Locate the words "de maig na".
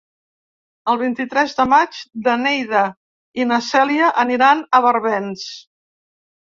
1.59-2.35